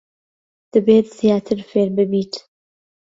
[0.71, 2.33] دەبێت زیاتر فێر ببیت.